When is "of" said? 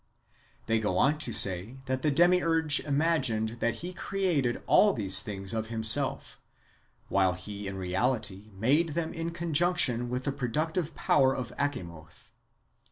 5.53-5.67, 11.35-11.53